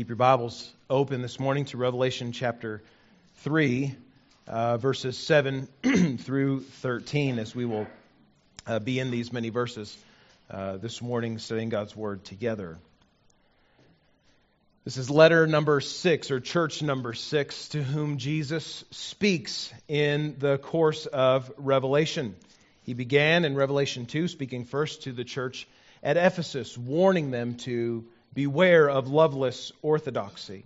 [0.00, 2.80] Keep your Bibles open this morning to Revelation chapter
[3.40, 3.94] 3,
[4.46, 5.68] uh, verses 7
[6.16, 7.86] through 13, as we will
[8.66, 9.94] uh, be in these many verses
[10.50, 12.78] uh, this morning, studying God's Word together.
[14.84, 20.56] This is letter number six, or church number six, to whom Jesus speaks in the
[20.56, 22.36] course of Revelation.
[22.84, 25.68] He began in Revelation 2, speaking first to the church
[26.02, 30.64] at Ephesus, warning them to beware of loveless orthodoxy.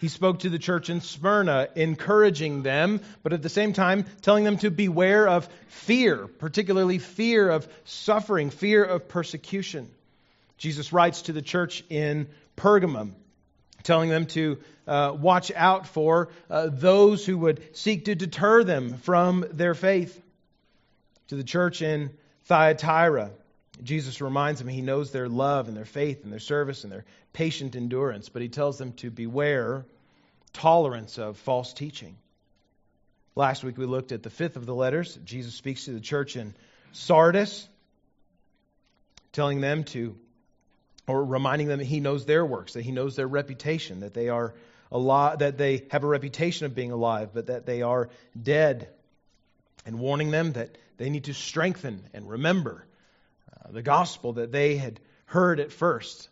[0.00, 4.44] He spoke to the church in Smyrna, encouraging them, but at the same time telling
[4.44, 9.90] them to beware of fear, particularly fear of suffering, fear of persecution.
[10.56, 13.12] Jesus writes to the church in Pergamum,
[13.82, 18.98] telling them to uh, watch out for uh, those who would seek to deter them
[18.98, 20.20] from their faith.
[21.28, 22.10] To the church in
[22.44, 23.30] Thyatira,
[23.82, 27.04] Jesus reminds them he knows their love and their faith and their service and their
[27.32, 29.84] patient endurance, but he tells them to beware
[30.52, 32.16] tolerance of false teaching.
[33.36, 35.16] Last week we looked at the fifth of the letters.
[35.24, 36.54] Jesus speaks to the church in
[36.92, 37.68] Sardis,
[39.32, 40.16] telling them to,
[41.06, 44.28] or reminding them that he knows their works, that he knows their reputation, that they
[44.28, 44.54] are
[44.90, 48.08] alive, that they have a reputation of being alive, but that they are
[48.40, 48.88] dead,
[49.86, 52.84] and warning them that they need to strengthen and remember
[53.70, 56.28] the gospel that they had heard at first,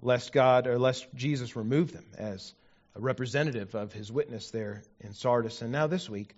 [0.00, 2.54] lest God or lest Jesus remove them as
[2.94, 5.62] a representative of his witness there in Sardis.
[5.62, 6.34] And now this week,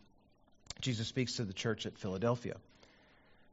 [0.81, 2.57] Jesus speaks to the church at Philadelphia.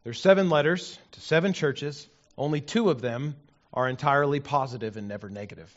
[0.03, 2.08] There's seven letters to seven churches.
[2.38, 3.36] Only two of them
[3.73, 5.75] are entirely positive and never negative.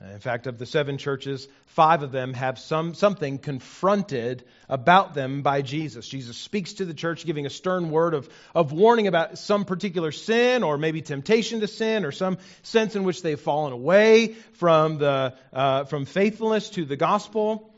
[0.00, 5.42] In fact, of the seven churches, five of them have some, something confronted about them
[5.42, 6.06] by Jesus.
[6.06, 10.10] Jesus speaks to the church, giving a stern word of, of warning about some particular
[10.10, 14.98] sin or maybe temptation to sin or some sense in which they've fallen away from,
[14.98, 17.70] the, uh, from faithfulness to the gospel.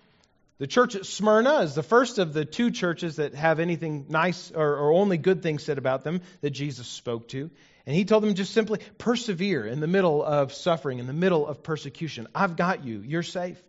[0.58, 4.50] The church at Smyrna is the first of the two churches that have anything nice
[4.50, 7.50] or, or only good things said about them that Jesus spoke to.
[7.86, 11.46] And he told them just simply persevere in the middle of suffering, in the middle
[11.46, 12.26] of persecution.
[12.34, 13.00] I've got you.
[13.06, 13.62] You're safe.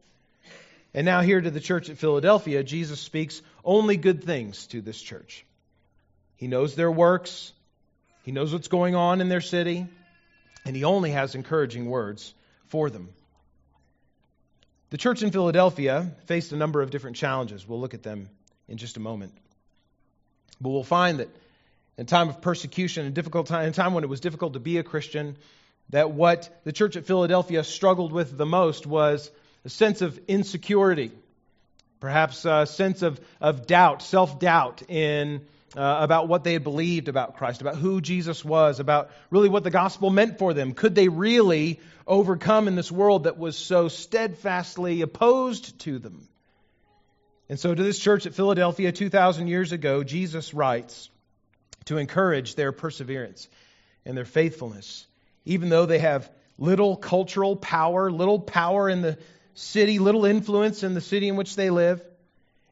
[0.93, 4.99] And now, here to the church at Philadelphia, Jesus speaks only good things to this
[4.99, 5.45] church.
[6.37, 7.51] He knows their works,
[8.23, 9.87] he knows what's going on in their city,
[10.65, 12.33] and he only has encouraging words
[12.65, 13.09] for them.
[14.89, 17.67] The church in Philadelphia faced a number of different challenges.
[17.67, 18.29] We'll look at them
[18.67, 19.33] in just a moment.
[20.61, 21.29] But we'll find that
[21.97, 24.77] in time of persecution and difficult time, in time when it was difficult to be
[24.77, 25.35] a Christian,
[25.89, 29.31] that what the church at Philadelphia struggled with the most was
[29.65, 31.11] a sense of insecurity,
[31.99, 35.45] perhaps a sense of, of doubt, self doubt in.
[35.75, 39.65] Uh, about what they had believed about Christ, about who Jesus was, about really what
[39.65, 40.73] the gospel meant for them.
[40.73, 46.27] Could they really overcome in this world that was so steadfastly opposed to them?
[47.49, 51.09] And so, to this church at Philadelphia 2,000 years ago, Jesus writes
[51.87, 53.47] to encourage their perseverance
[54.05, 55.05] and their faithfulness.
[55.45, 59.17] Even though they have little cultural power, little power in the
[59.53, 62.01] city, little influence in the city in which they live,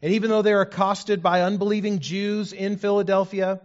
[0.01, 3.61] and even though they're accosted by unbelieving Jews in Philadelphia,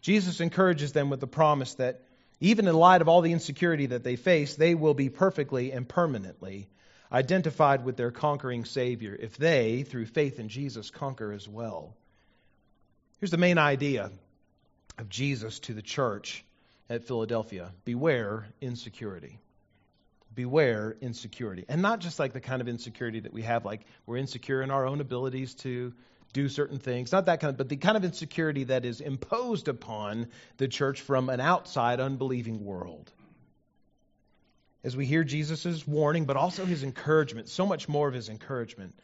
[0.00, 2.02] Jesus encourages them with the promise that
[2.40, 5.88] even in light of all the insecurity that they face, they will be perfectly and
[5.88, 6.68] permanently
[7.10, 11.96] identified with their conquering Savior if they, through faith in Jesus, conquer as well.
[13.20, 14.10] Here's the main idea
[14.98, 16.44] of Jesus to the church
[16.90, 19.38] at Philadelphia beware insecurity.
[20.34, 21.64] Beware insecurity.
[21.68, 24.70] And not just like the kind of insecurity that we have, like we're insecure in
[24.70, 25.92] our own abilities to
[26.32, 29.68] do certain things, not that kind of, but the kind of insecurity that is imposed
[29.68, 33.10] upon the church from an outside unbelieving world.
[34.84, 38.94] As we hear Jesus' warning, but also his encouragement, so much more of his encouragement,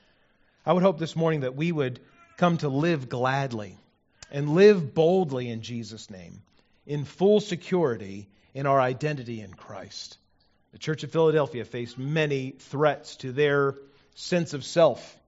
[0.64, 2.00] I would hope this morning that we would
[2.36, 3.78] come to live gladly
[4.34, 6.42] and live boldly in Jesus' name,
[6.86, 10.18] in full security in our identity in Christ.
[10.72, 13.76] The Church of Philadelphia faced many threats to their
[14.16, 15.20] sense of self,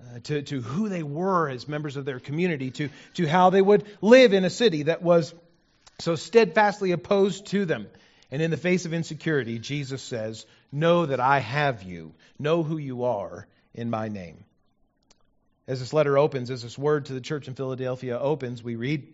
[0.00, 3.60] uh, to, to who they were as members of their community, to, to how they
[3.60, 5.34] would live in a city that was
[5.98, 7.86] so steadfastly opposed to them.
[8.30, 12.14] And in the face of insecurity, Jesus says, Know that I have you.
[12.38, 14.44] Know who you are in my name.
[15.68, 19.06] As this letter opens, as this word to the church in Philadelphia opens, we read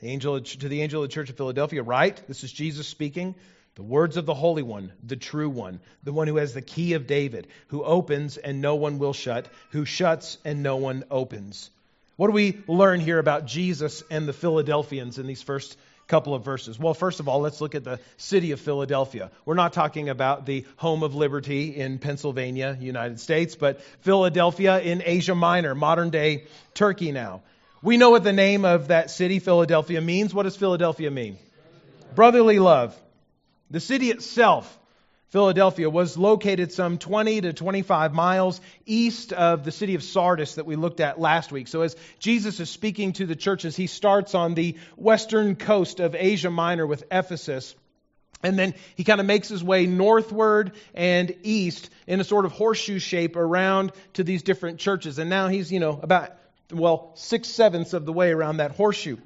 [0.00, 3.36] the angel to the angel of the church of Philadelphia, write, this is Jesus speaking,
[3.76, 6.94] the words of the Holy One, the true one, the one who has the key
[6.94, 11.70] of David, who opens and no one will shut, who shuts and no one opens.
[12.16, 15.78] What do we learn here about Jesus and the Philadelphians in these first
[16.08, 16.78] couple of verses.
[16.78, 19.30] Well, first of all, let's look at the city of Philadelphia.
[19.44, 25.02] We're not talking about the home of liberty in Pennsylvania, United States, but Philadelphia in
[25.04, 26.44] Asia Minor, modern day
[26.74, 27.42] Turkey now.
[27.82, 30.34] We know what the name of that city, Philadelphia, means.
[30.34, 31.38] What does Philadelphia mean?
[32.14, 32.98] Brotherly love.
[33.70, 34.76] The city itself
[35.30, 40.64] Philadelphia was located some 20 to 25 miles east of the city of Sardis that
[40.64, 41.68] we looked at last week.
[41.68, 46.14] So, as Jesus is speaking to the churches, he starts on the western coast of
[46.14, 47.74] Asia Minor with Ephesus.
[48.42, 52.52] And then he kind of makes his way northward and east in a sort of
[52.52, 55.18] horseshoe shape around to these different churches.
[55.18, 56.30] And now he's, you know, about,
[56.72, 59.16] well, six sevenths of the way around that horseshoe.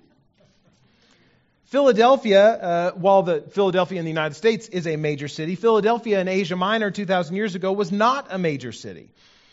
[1.72, 6.28] Philadelphia, uh, while the Philadelphia in the United States is a major city, Philadelphia in
[6.28, 9.08] Asia Minor 2,000 years ago was not a major city.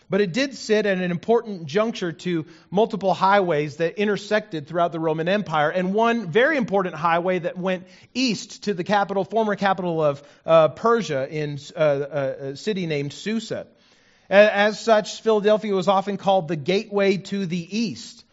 [0.09, 4.99] But it did sit at an important juncture to multiple highways that intersected throughout the
[4.99, 10.03] Roman Empire, and one very important highway that went east to the capital, former capital
[10.03, 13.65] of uh, Persia, in uh, uh a city named Susa.
[14.29, 18.25] As such, Philadelphia was often called the gateway to the east.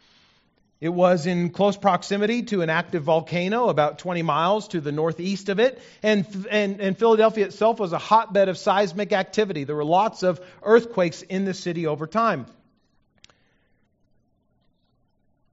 [0.79, 5.49] It was in close proximity to an active volcano, about 20 miles to the northeast
[5.49, 5.81] of it.
[6.03, 9.65] And, and, and, Philadelphia itself was a hotbed of seismic activity.
[9.65, 12.45] There were lots of earthquakes in the city over time.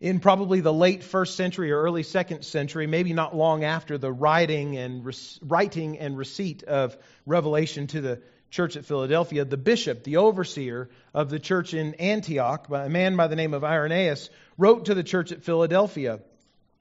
[0.01, 4.11] In probably the late first century or early second century, maybe not long after the
[4.11, 5.09] writing and,
[5.41, 8.21] writing and receipt of Revelation to the
[8.53, 13.27] church at Philadelphia, the bishop, the overseer of the church in Antioch, a man by
[13.27, 14.29] the name of Irenaeus,
[14.59, 16.19] wrote to the church at Philadelphia.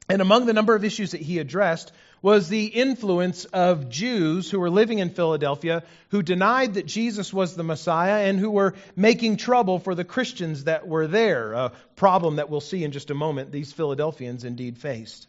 [0.06, 1.90] And among the number of issues that he addressed
[2.20, 7.56] was the influence of Jews who were living in Philadelphia who denied that Jesus was
[7.56, 12.36] the Messiah and who were making trouble for the Christians that were there, a problem
[12.36, 15.26] that we'll see in just a moment these Philadelphians indeed faced.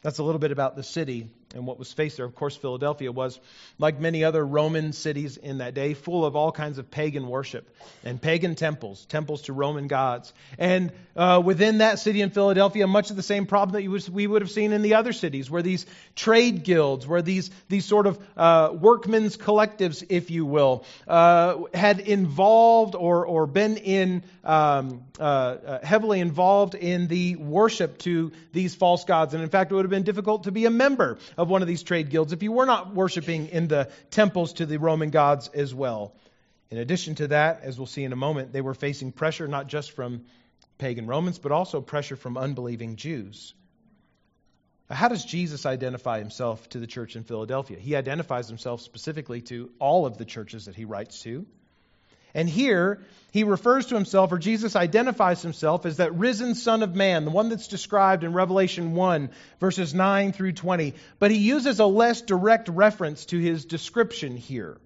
[0.00, 2.26] That's a little bit about the city and what was faced there.
[2.26, 3.40] Of course, Philadelphia was,
[3.78, 7.74] like many other Roman cities in that day, full of all kinds of pagan worship
[8.04, 10.32] and pagan temples, temples to Roman gods.
[10.58, 14.42] And uh, within that city in Philadelphia, much of the same problem that we would
[14.42, 15.86] have seen in the other cities, where these
[16.16, 22.00] trade guilds, where these, these sort of uh, workmen's collectives, if you will, uh, had
[22.00, 28.74] involved or, or been in um, uh, uh, heavily involved in the worship to these
[28.74, 29.34] false gods.
[29.34, 31.68] And in fact, it would have been difficult to be a member of one of
[31.68, 35.48] these trade guilds if you were not worshiping in the temples to the Roman gods
[35.48, 36.14] as well.
[36.70, 39.68] In addition to that, as we'll see in a moment, they were facing pressure not
[39.68, 40.24] just from
[40.78, 43.54] pagan Romans, but also pressure from unbelieving Jews.
[44.90, 47.78] How does Jesus identify himself to the church in Philadelphia?
[47.78, 51.46] He identifies himself specifically to all of the churches that he writes to.
[52.34, 53.00] And here,
[53.30, 57.30] he refers to himself, or Jesus identifies himself as that risen Son of Man, the
[57.30, 60.94] one that's described in Revelation 1, verses 9 through 20.
[61.18, 64.76] But he uses a less direct reference to his description here.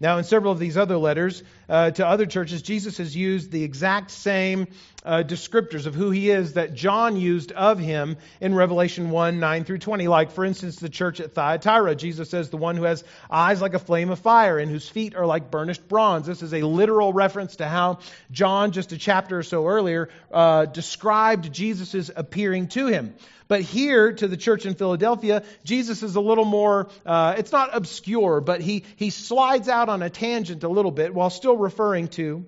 [0.00, 3.64] Now, in several of these other letters uh, to other churches, Jesus has used the
[3.64, 4.68] exact same
[5.04, 9.64] uh, descriptors of who he is that John used of him in Revelation 1 9
[9.64, 10.06] through 20.
[10.06, 13.74] Like, for instance, the church at Thyatira, Jesus says, the one who has eyes like
[13.74, 16.26] a flame of fire and whose feet are like burnished bronze.
[16.26, 17.98] This is a literal reference to how
[18.30, 23.14] John, just a chapter or so earlier, uh, described Jesus' appearing to him.
[23.48, 27.74] But here to the church in Philadelphia, Jesus is a little more, uh, it's not
[27.74, 32.08] obscure, but he, he slides out on a tangent a little bit while still referring
[32.08, 32.44] to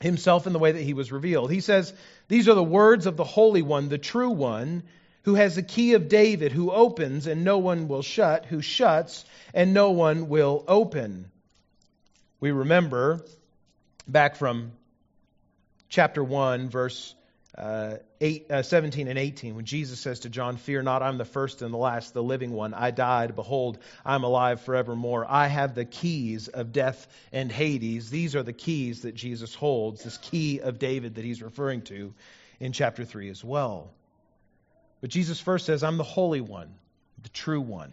[0.00, 1.50] himself in the way that he was revealed.
[1.50, 1.92] He says,
[2.28, 4.84] These are the words of the Holy One, the true one,
[5.24, 9.24] who has the key of David, who opens and no one will shut, who shuts
[9.52, 11.30] and no one will open.
[12.40, 13.24] We remember
[14.06, 14.72] back from
[15.88, 17.14] chapter 1, verse
[17.56, 21.24] uh, eight, uh, 17 and 18, when Jesus says to John, Fear not, I'm the
[21.24, 22.72] first and the last, the living one.
[22.72, 23.36] I died.
[23.36, 25.26] Behold, I'm alive forevermore.
[25.28, 28.08] I have the keys of death and Hades.
[28.08, 32.14] These are the keys that Jesus holds, this key of David that he's referring to
[32.58, 33.90] in chapter 3 as well.
[35.02, 36.72] But Jesus first says, I'm the Holy One,
[37.22, 37.92] the true one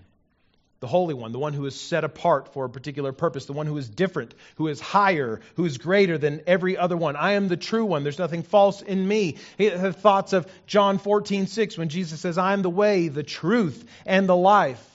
[0.79, 3.67] the Holy One, the one who is set apart for a particular purpose, the one
[3.67, 7.15] who is different, who is higher, who is greater than every other one.
[7.15, 8.03] I am the true one.
[8.03, 9.37] There's nothing false in me.
[9.57, 13.23] He had thoughts of John 14, 6, when Jesus says, I am the way, the
[13.23, 14.85] truth, and the life.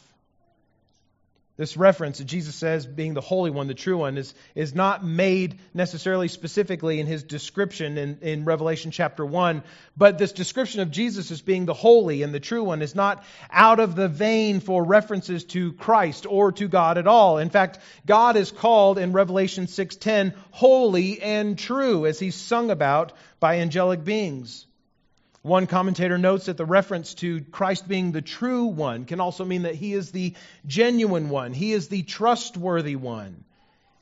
[1.56, 5.04] This reference that Jesus says being the Holy One, the true one, is, is not
[5.04, 9.62] made necessarily specifically in his description in, in Revelation chapter 1,
[9.96, 13.22] but this description of Jesus as being the Holy and the true one is not
[13.52, 17.38] out of the vein for references to Christ or to God at all.
[17.38, 23.12] In fact, God is called in Revelation 6.10 holy and true as he's sung about
[23.38, 24.66] by angelic beings.
[25.44, 29.64] One commentator notes that the reference to Christ being the true one can also mean
[29.64, 30.32] that he is the
[30.66, 33.44] genuine one, he is the trustworthy one.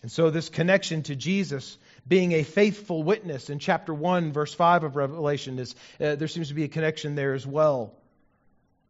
[0.03, 4.85] And so, this connection to Jesus being a faithful witness in chapter 1, verse 5
[4.85, 7.93] of Revelation, is, uh, there seems to be a connection there as well.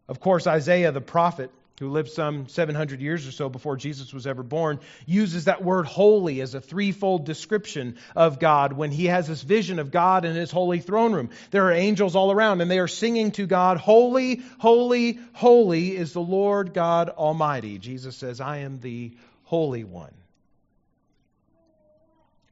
[0.07, 4.27] Of course, Isaiah the prophet who lived some 700 years or so before Jesus was
[4.27, 9.27] ever born, uses that word holy as a threefold description of God when he has
[9.27, 11.31] this vision of God in his holy throne room.
[11.51, 16.13] There are angels all around, and they are singing to God, Holy, holy, holy is
[16.13, 17.79] the Lord God Almighty.
[17.79, 19.13] Jesus says, I am the
[19.45, 20.13] Holy One.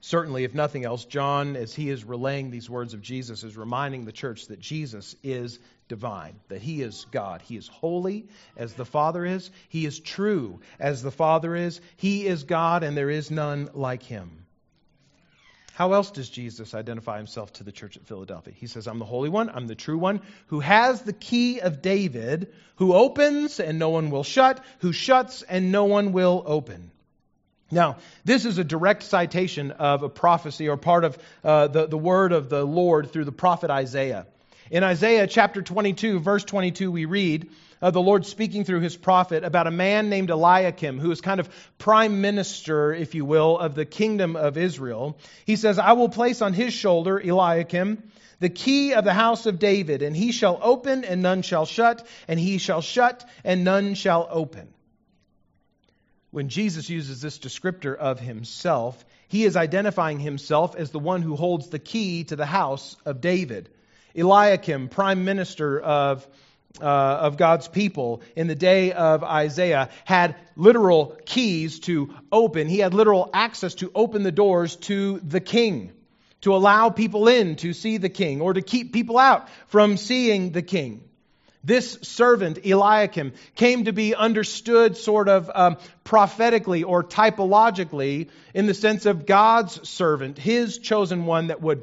[0.02, 4.04] Certainly, if nothing else, John, as he is relaying these words of Jesus, is reminding
[4.04, 7.42] the church that Jesus is divine, that he is God.
[7.42, 8.26] He is holy
[8.57, 12.97] as the Father is, he is true as the Father is, he is God, and
[12.97, 14.47] there is none like him.
[15.75, 18.54] How else does Jesus identify himself to the church at Philadelphia?
[18.57, 21.83] He says, I'm the Holy One, I'm the true one, who has the key of
[21.83, 26.90] David, who opens and no one will shut, who shuts and no one will open.
[27.71, 31.99] Now, this is a direct citation of a prophecy or part of uh, the, the
[31.99, 34.27] word of the Lord through the prophet Isaiah.
[34.73, 37.49] In Isaiah chapter 22, verse 22, we read
[37.81, 41.39] uh, the Lord speaking through his prophet about a man named Eliakim, who is kind
[41.39, 41.49] of
[41.79, 45.17] prime minister, if you will, of the kingdom of Israel.
[45.47, 48.03] He says, I will place on his shoulder, Eliakim,
[48.41, 52.07] the key of the house of David, and he shall open and none shall shut,
[52.27, 54.69] and he shall shut and none shall open
[56.30, 61.37] when Jesus uses this descriptor of himself, he is identifying himself as the one who
[61.37, 63.68] holds the key to the house of David.
[64.14, 66.26] Eliakim, prime minister of,
[66.80, 72.68] uh, of God's people in the day of Isaiah, had literal keys to open.
[72.68, 75.92] He had literal access to open the doors to the king,
[76.42, 80.52] to allow people in to see the king, or to keep people out from seeing
[80.52, 81.10] the king.
[81.62, 88.75] This servant, Eliakim, came to be understood sort of um, prophetically or typologically in the
[88.75, 91.83] sense of God's servant, his chosen one that would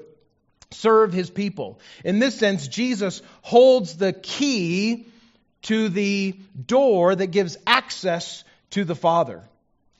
[0.71, 1.79] serve his people.
[2.03, 5.07] In this sense, Jesus holds the key
[5.63, 9.43] to the door that gives access to the Father.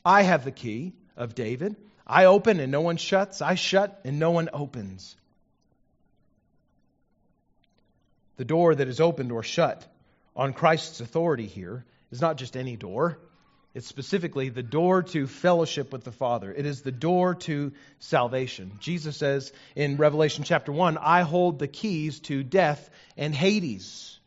[0.04, 1.76] I have the key of David.
[2.06, 3.42] I open and no one shuts.
[3.42, 5.16] I shut and no one opens.
[8.38, 9.86] The door that is opened or shut
[10.36, 13.18] on Christ's authority here is not just any door.
[13.74, 16.52] It's specifically the door to fellowship with the Father.
[16.52, 18.72] It is the door to salvation.
[18.80, 24.20] Jesus says in Revelation chapter 1 I hold the keys to death and Hades.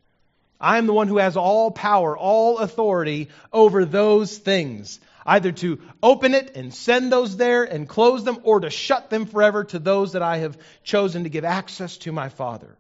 [0.61, 5.81] I am the one who has all power, all authority over those things, either to
[6.03, 9.79] open it and send those there and close them, or to shut them forever to
[9.79, 12.77] those that I have chosen to give access to my Father.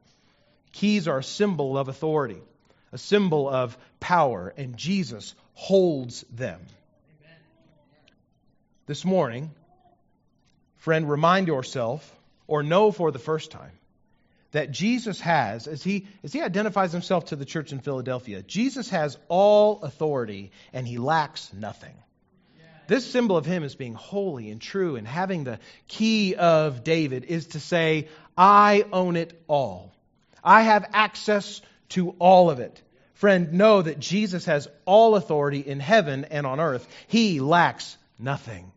[0.72, 2.40] Keys are a symbol of authority,
[2.92, 6.60] a symbol of power, and Jesus holds them.
[7.20, 7.36] Amen.
[8.86, 9.50] This morning,
[10.76, 13.72] friend, remind yourself or know for the first time
[14.52, 18.90] that Jesus has, as he, as he identifies himself to the church in Philadelphia, Jesus
[18.90, 21.94] has all authority and he lacks nothing.
[22.88, 27.24] This symbol of him as being holy and true and having the key of David
[27.24, 29.92] is to say, I own it all.
[30.42, 32.82] I have access to all of it.
[33.14, 36.88] Friend, know that Jesus has all authority in heaven and on earth.
[37.06, 38.72] He lacks nothing.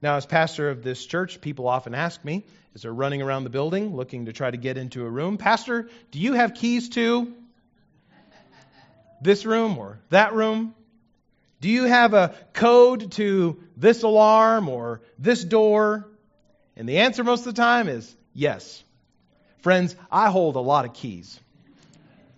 [0.00, 3.50] Now, as pastor of this church, people often ask me, as they're running around the
[3.50, 7.34] building looking to try to get into a room, Pastor, do you have keys to
[9.20, 10.74] this room or that room?
[11.60, 16.06] Do you have a code to this alarm or this door?
[16.76, 18.84] And the answer most of the time is yes.
[19.60, 21.38] Friends, I hold a lot of keys.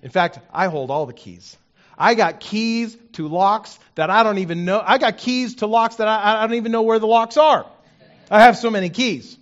[0.02, 1.56] In fact, I hold all the keys.
[1.98, 4.82] I got keys to locks that I don't even know.
[4.84, 7.66] I got keys to locks that I, I don't even know where the locks are.
[8.30, 9.36] I have so many keys.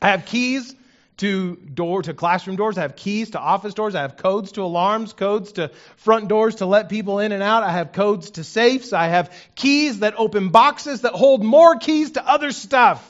[0.00, 0.74] I have keys
[1.16, 2.78] to door to classroom doors.
[2.78, 3.94] I have keys to office doors.
[3.94, 7.64] I have codes to alarms, codes to front doors to let people in and out.
[7.64, 8.92] I have codes to safes.
[8.92, 13.08] I have keys that open boxes that hold more keys to other stuff.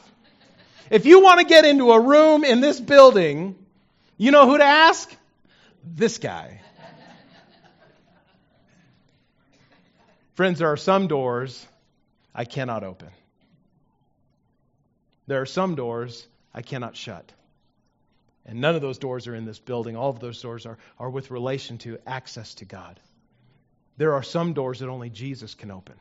[0.90, 3.56] If you want to get into a room in this building
[4.16, 5.14] you know who to ask?
[5.84, 6.60] This guy.
[10.34, 11.66] Friends, there are some doors
[12.34, 13.10] I cannot open.
[15.26, 17.30] There are some doors I cannot shut.
[18.44, 19.96] And none of those doors are in this building.
[19.96, 22.98] All of those doors are, are with relation to access to God.
[23.98, 25.94] There are some doors that only Jesus can open.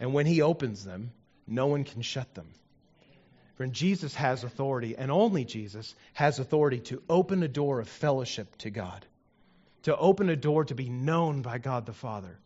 [0.00, 1.12] And when he opens them,
[1.46, 2.48] no one can shut them.
[3.56, 8.56] Friend, Jesus has authority, and only Jesus has authority to open a door of fellowship
[8.58, 9.06] to God,
[9.84, 12.36] to open a door to be known by God the Father.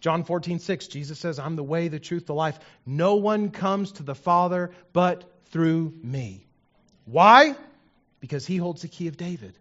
[0.00, 2.58] John 14, 6, Jesus says, I'm the way, the truth, the life.
[2.84, 6.46] No one comes to the Father but through me.
[7.04, 7.54] Why?
[8.20, 9.54] Because he holds the key of David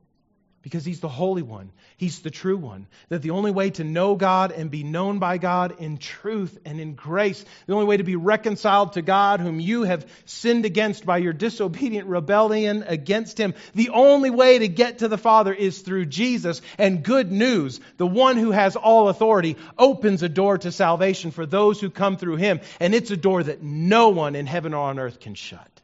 [0.62, 1.72] because he's the Holy One.
[1.98, 2.88] He's the true one.
[3.10, 6.80] That the only way to know God and be known by God in truth and
[6.80, 11.06] in grace, the only way to be reconciled to God, whom you have sinned against
[11.06, 15.80] by your disobedient rebellion against him, the only way to get to the Father is
[15.80, 16.62] through Jesus.
[16.78, 21.46] And good news, the one who has all authority opens a door to salvation for
[21.46, 22.60] those who come through him.
[22.80, 25.78] And it's a door that no one in heaven or on earth can shut.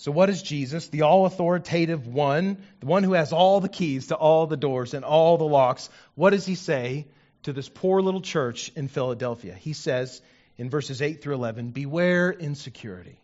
[0.00, 4.06] So, what is Jesus, the all authoritative one, the one who has all the keys
[4.06, 5.90] to all the doors and all the locks?
[6.14, 7.06] What does he say
[7.42, 9.52] to this poor little church in Philadelphia?
[9.52, 10.22] He says
[10.56, 13.20] in verses 8 through 11, Beware insecurity.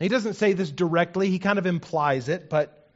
[0.00, 2.90] He doesn't say this directly, he kind of implies it, but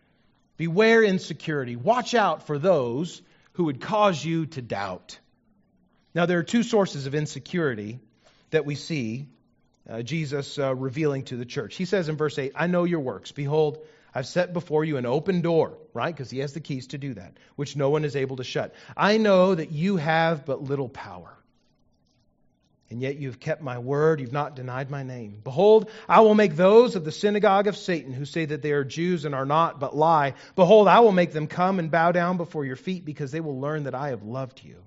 [0.57, 1.77] beware insecurity.
[1.77, 3.23] Watch out for those
[3.53, 5.17] who would cause you to doubt.
[6.13, 8.01] Now, there are two sources of insecurity
[8.51, 9.29] that we see
[9.89, 11.77] uh, Jesus uh, revealing to the church.
[11.77, 13.33] He says in verse 8, I know your works.
[13.33, 13.79] Behold,
[14.15, 16.15] I've set before you an open door, right?
[16.15, 18.75] Because he has the keys to do that, which no one is able to shut.
[18.97, 21.33] I know that you have but little power.
[22.89, 25.41] And yet you've kept my word, you've not denied my name.
[25.43, 28.85] Behold, I will make those of the synagogue of Satan who say that they are
[28.85, 30.35] Jews and are not, but lie.
[30.55, 33.61] Behold, I will make them come and bow down before your feet because they will
[33.61, 34.83] learn that I have loved you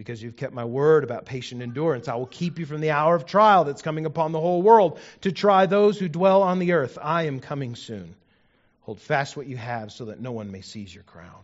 [0.00, 2.08] because you've kept my word about patient endurance.
[2.08, 4.98] I will keep you from the hour of trial that's coming upon the whole world
[5.20, 6.96] to try those who dwell on the earth.
[7.02, 8.14] I am coming soon.
[8.80, 11.42] Hold fast what you have so that no one may seize your crown.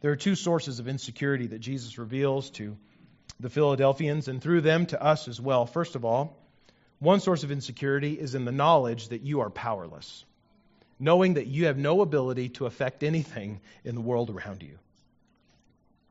[0.00, 2.78] There are two sources of insecurity that Jesus reveals to
[3.38, 5.66] the Philadelphians and through them to us as well.
[5.66, 6.38] First of all,
[6.98, 10.24] one source of insecurity is in the knowledge that you are powerless,
[10.98, 14.78] knowing that you have no ability to affect anything in the world around you.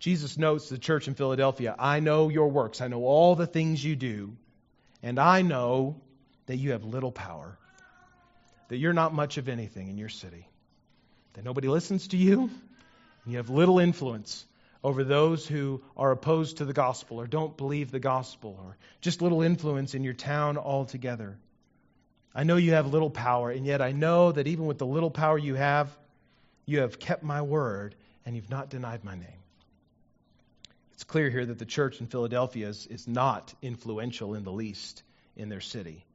[0.03, 3.81] Jesus notes the church in Philadelphia I know your works, I know all the things
[3.81, 4.36] you do,
[5.01, 5.95] and I know
[6.45, 7.57] that you have little power,
[8.68, 10.46] that you're not much of anything in your city,
[11.35, 14.46] that nobody listens to you, and you have little influence
[14.83, 19.22] over those who are opposed to the gospel or don't believe the gospel or just
[19.22, 21.37] little influence in your town altogether.
[22.35, 25.11] I know you have little power, and yet I know that even with the little
[25.11, 25.98] power you have,
[26.66, 29.43] you have kept my word and you've not denied my name.
[31.03, 35.03] It's clear here that the church in Philadelphia is, is not influential in the least
[35.35, 36.05] in their city.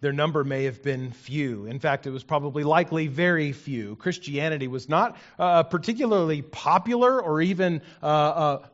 [0.00, 1.66] Their number may have been few.
[1.66, 3.96] In fact, it was probably likely very few.
[3.96, 8.66] Christianity was not uh, particularly popular or even uh, uh,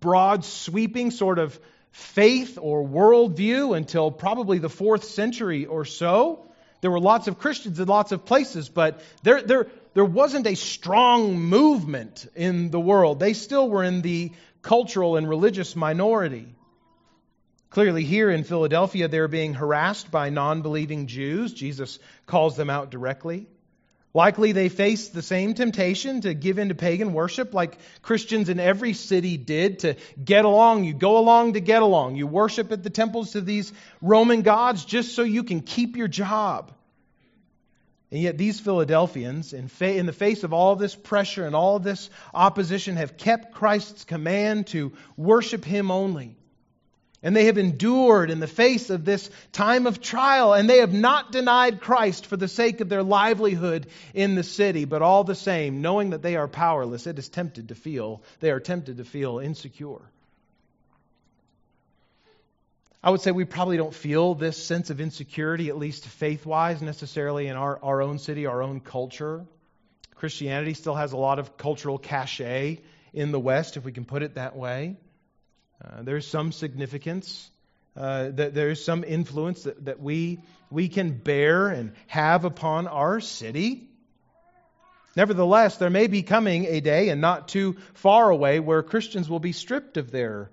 [0.00, 1.58] broad sweeping sort of
[1.90, 6.44] faith or worldview until probably the fourth century or so.
[6.82, 10.56] There were lots of Christians in lots of places, but there, there, there wasn't a
[10.56, 13.18] strong movement in the world.
[13.18, 14.32] They still were in the
[14.64, 16.52] cultural and religious minority.
[17.70, 21.52] Clearly, here in Philadelphia, they're being harassed by non believing Jews.
[21.52, 23.46] Jesus calls them out directly.
[24.16, 28.60] Likely, they faced the same temptation to give in to pagan worship like Christians in
[28.60, 30.84] every city did to get along.
[30.84, 32.14] You go along to get along.
[32.14, 36.06] You worship at the temples to these Roman gods just so you can keep your
[36.06, 36.72] job.
[38.14, 41.80] And yet, these Philadelphians, in, fa- in, the face of all this pressure and all
[41.80, 46.36] this opposition, have kept Christ's command to worship Him only.
[47.24, 50.92] And they have endured in the face of this time of trial, and they have
[50.92, 54.84] not denied Christ for the sake of their livelihood in the city.
[54.84, 58.52] But all the same, knowing that they are powerless, it is tempted to feel, they
[58.52, 60.02] are tempted to feel insecure.
[63.04, 66.80] I would say we probably don't feel this sense of insecurity, at least faith wise,
[66.80, 69.44] necessarily in our, our own city, our own culture.
[70.14, 72.80] Christianity still has a lot of cultural cachet
[73.12, 74.96] in the West, if we can put it that way.
[75.84, 77.50] Uh, there's some significance,
[77.94, 80.40] uh, that there's some influence that, that we,
[80.70, 83.86] we can bear and have upon our city.
[85.14, 89.40] Nevertheless, there may be coming a day, and not too far away, where Christians will
[89.40, 90.48] be stripped of their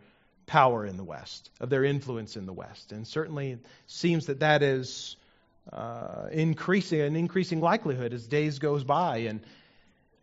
[0.51, 2.91] power in the West, of their influence in the West.
[2.91, 5.15] And certainly it seems that that is
[5.71, 9.19] uh, increasing, an increasing likelihood as days goes by.
[9.29, 9.39] And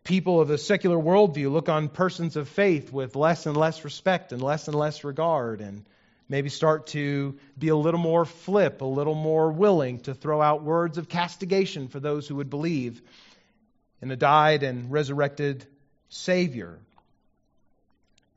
[0.03, 4.31] people of a secular worldview look on persons of faith with less and less respect
[4.31, 5.83] and less and less regard and
[6.29, 10.61] maybe start to be a little more flip, a little more willing to throw out
[10.61, 13.01] words of castigation for those who would believe
[13.99, 15.65] in a died and resurrected
[16.09, 16.77] Savior.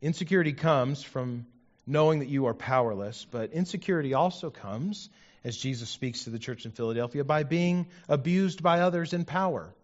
[0.00, 1.44] Insecurity comes from
[1.87, 5.09] knowing that you are powerless, but insecurity also comes,
[5.45, 9.75] as Jesus speaks to the church in Philadelphia, by being abused by others in power.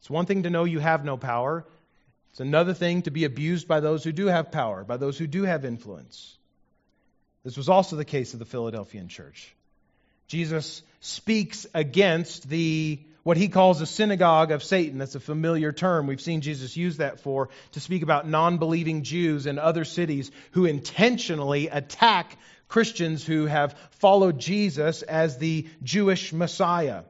[0.00, 1.64] It's one thing to know you have no power,
[2.30, 5.26] it's another thing to be abused by those who do have power, by those who
[5.26, 6.36] do have influence.
[7.42, 9.54] This was also the case of the Philadelphian church.
[10.26, 14.98] Jesus speaks against the what he calls a synagogue of Satan.
[14.98, 16.06] That's a familiar term.
[16.06, 20.64] We've seen Jesus use that for to speak about non-believing Jews in other cities who
[20.64, 22.36] intentionally attack
[22.68, 27.02] Christians who have followed Jesus as the Jewish Messiah.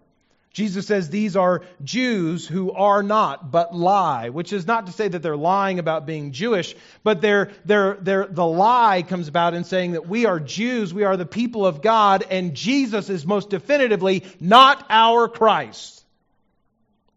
[0.52, 5.06] Jesus says these are Jews who are not, but lie, which is not to say
[5.06, 9.62] that they're lying about being Jewish, but they're, they're, they're, the lie comes about in
[9.62, 13.50] saying that we are Jews, we are the people of God, and Jesus is most
[13.50, 15.99] definitively not our Christ.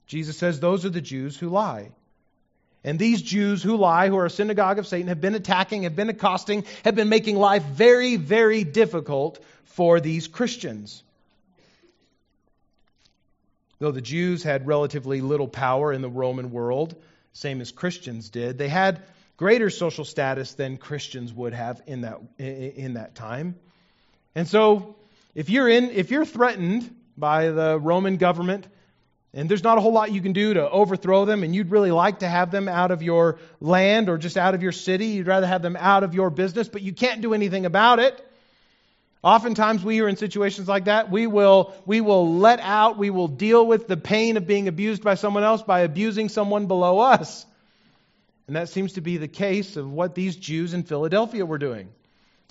[0.07, 1.91] Jesus says those are the Jews who lie.
[2.83, 5.95] And these Jews who lie, who are a synagogue of Satan, have been attacking, have
[5.95, 11.01] been accosting, have been making life very, very difficult for these Christians.
[13.79, 16.95] Though the Jews had relatively little power in the Roman world,
[17.31, 19.01] same as Christians did, they had
[19.37, 23.55] greater social status than Christians would have in that, in that time.
[24.35, 24.95] And so,
[25.35, 28.67] if you're, in, if you're threatened by the Roman government,
[29.33, 31.91] and there's not a whole lot you can do to overthrow them, and you'd really
[31.91, 35.07] like to have them out of your land or just out of your city.
[35.07, 38.23] You'd rather have them out of your business, but you can't do anything about it.
[39.23, 41.09] Oftentimes we are in situations like that.
[41.09, 45.01] We will, we will let out, we will deal with the pain of being abused
[45.01, 47.45] by someone else by abusing someone below us.
[48.47, 51.87] And that seems to be the case of what these Jews in Philadelphia were doing.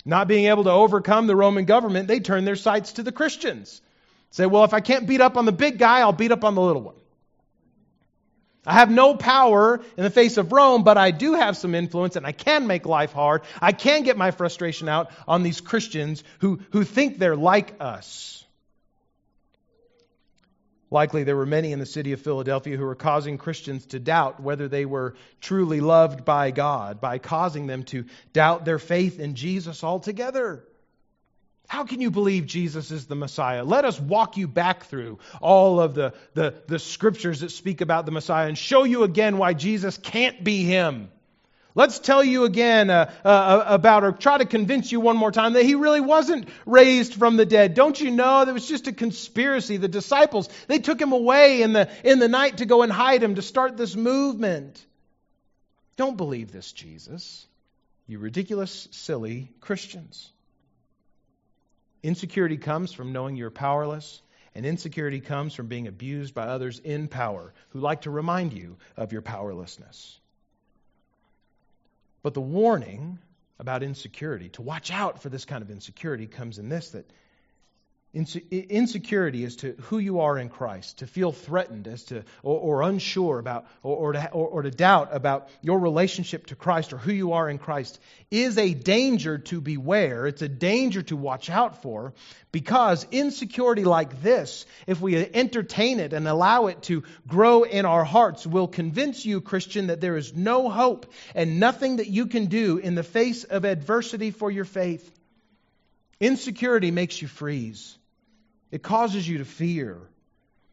[0.03, 3.79] Not being able to overcome the Roman government, they turned their sights to the Christians.
[4.33, 6.55] Say, well, if I can't beat up on the big guy, I'll beat up on
[6.55, 6.95] the little one.
[8.65, 12.15] I have no power in the face of Rome, but I do have some influence
[12.15, 13.43] and I can make life hard.
[13.61, 18.43] I can get my frustration out on these Christians who, who think they're like us.
[20.89, 24.39] Likely there were many in the city of Philadelphia who were causing Christians to doubt
[24.39, 29.35] whether they were truly loved by God by causing them to doubt their faith in
[29.35, 30.65] Jesus altogether.
[31.73, 33.63] How can you believe Jesus is the Messiah?
[33.63, 38.05] Let us walk you back through all of the, the, the scriptures that speak about
[38.05, 41.09] the Messiah and show you again why Jesus can't be him.
[41.73, 45.31] Let's tell you again uh, uh, uh, about, or try to convince you one more
[45.31, 47.73] time that he really wasn't raised from the dead.
[47.73, 49.77] Don't you know that it was just a conspiracy?
[49.77, 53.23] The disciples, they took him away in the, in the night to go and hide
[53.23, 54.85] him, to start this movement.
[55.97, 57.47] Don't believe this, Jesus.
[58.05, 60.32] You ridiculous, silly Christians.
[62.03, 64.21] Insecurity comes from knowing you're powerless,
[64.53, 68.77] and insecurity comes from being abused by others in power who like to remind you
[68.97, 70.19] of your powerlessness.
[72.21, 73.19] But the warning
[73.57, 77.09] about insecurity, to watch out for this kind of insecurity, comes in this that
[78.13, 82.81] Insecurity as to who you are in Christ, to feel threatened as to, or, or
[82.83, 86.99] unsure about, or, or, to, or, or to doubt about your relationship to Christ or
[86.99, 87.99] who you are in Christ,
[88.29, 90.27] is a danger to beware.
[90.27, 92.13] It's a danger to watch out for
[92.51, 98.03] because insecurity like this, if we entertain it and allow it to grow in our
[98.03, 102.45] hearts, will convince you, Christian, that there is no hope and nothing that you can
[102.45, 105.11] do in the face of adversity for your faith.
[106.19, 107.97] Insecurity makes you freeze.
[108.73, 109.99] It causes you to fear.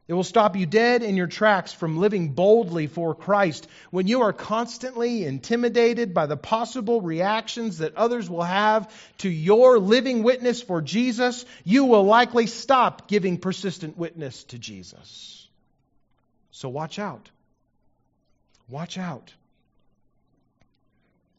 [0.08, 3.68] It will stop you dead in your tracks from living boldly for Christ.
[3.90, 9.78] When you are constantly intimidated by the possible reactions that others will have to your
[9.78, 15.46] living witness for Jesus, you will likely stop giving persistent witness to Jesus.
[16.52, 17.28] So watch out.
[18.70, 19.30] Watch out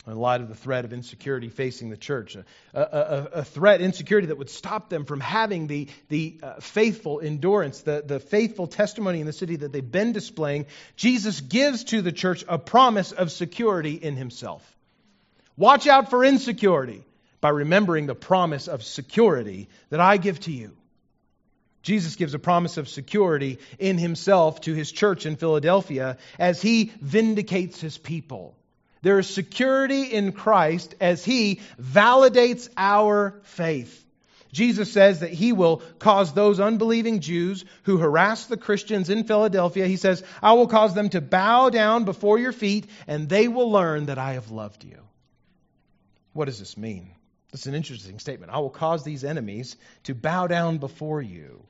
[0.07, 4.27] in light of the threat of insecurity facing the church, a, a, a threat, insecurity
[4.27, 9.19] that would stop them from having the, the uh, faithful endurance, the, the faithful testimony
[9.19, 10.65] in the city that they've been displaying.
[10.95, 14.65] Jesus gives to the church a promise of security in himself.
[15.55, 17.03] Watch out for insecurity
[17.39, 20.75] by remembering the promise of security that I give to you.
[21.83, 26.91] Jesus gives a promise of security in himself to his church in Philadelphia as he
[27.01, 28.55] vindicates his people
[29.01, 33.97] there is security in Christ as He validates our faith.
[34.51, 39.87] Jesus says that He will cause those unbelieving Jews who harass the Christians in Philadelphia,
[39.87, 43.71] He says, I will cause them to bow down before your feet, and they will
[43.71, 44.99] learn that I have loved you.
[46.33, 47.11] What does this mean?
[47.53, 48.51] Is an interesting statement.
[48.51, 51.65] I will cause these enemies to bow down before you.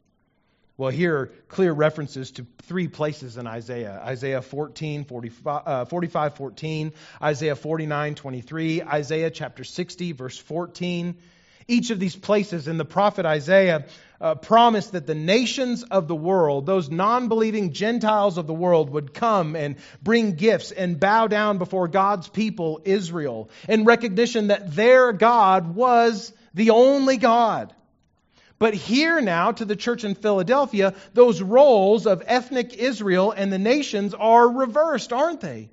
[0.81, 6.33] Well, here are clear references to three places in Isaiah Isaiah 14, 45, uh, 45
[6.33, 11.17] 14, Isaiah 49, 23, Isaiah chapter 60, verse 14.
[11.67, 13.85] Each of these places in the prophet Isaiah
[14.19, 18.89] uh, promised that the nations of the world, those non believing Gentiles of the world,
[18.89, 24.75] would come and bring gifts and bow down before God's people, Israel, in recognition that
[24.75, 27.71] their God was the only God.
[28.61, 33.57] But here now, to the church in Philadelphia, those roles of ethnic Israel and the
[33.57, 35.71] nations are reversed, aren't they?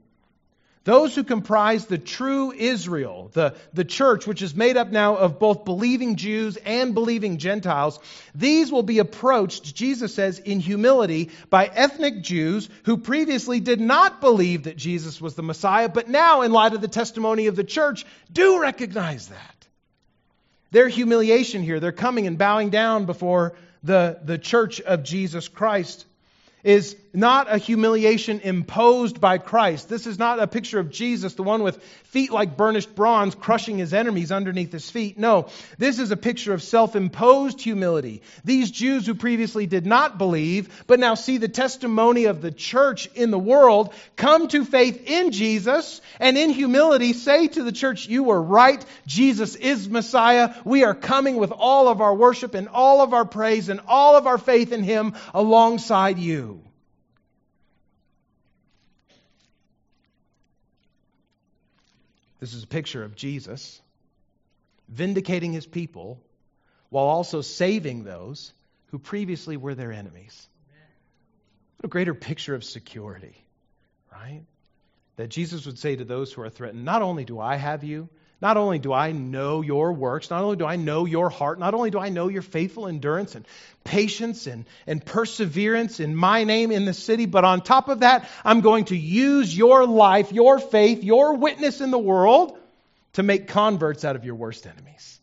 [0.85, 5.38] Those who comprise the true Israel, the, the church, which is made up now of
[5.38, 8.01] both believing Jews and believing Gentiles,
[8.35, 14.22] these will be approached, Jesus says, in humility by ethnic Jews who previously did not
[14.22, 17.64] believe that Jesus was the Messiah, but now, in light of the testimony of the
[17.64, 19.58] church, do recognize that.
[20.70, 26.04] Their humiliation here, they're coming and bowing down before the, the church of Jesus Christ,
[26.62, 29.88] is not a humiliation imposed by Christ.
[29.88, 33.79] This is not a picture of Jesus, the one with feet like burnished bronze, crushing
[33.79, 35.18] his enemies underneath his feet.
[35.18, 38.23] No, this is a picture of self imposed humility.
[38.44, 43.09] These Jews who previously did not believe, but now see the testimony of the church
[43.14, 48.09] in the world, come to faith in Jesus, and in humility say to the church,
[48.09, 48.85] You were right.
[49.07, 50.55] Jesus is Messiah.
[50.64, 54.16] We are coming with all of our worship and all of our praise and all
[54.16, 56.62] of our faith in him alongside you.
[62.40, 63.81] This is a picture of Jesus
[64.88, 66.20] vindicating his people
[66.88, 68.53] while also saving those
[68.87, 70.48] who previously were their enemies.
[71.77, 73.37] What a greater picture of security,
[74.12, 74.42] right?
[75.16, 78.09] That Jesus would say to those who are threatened, Not only do I have you,
[78.40, 81.74] not only do I know your works, not only do I know your heart, not
[81.74, 83.44] only do I know your faithful endurance and
[83.83, 88.29] patience and, and perseverance in my name in the city, but on top of that,
[88.44, 92.57] I'm going to use your life, your faith, your witness in the world
[93.14, 95.18] to make converts out of your worst enemies.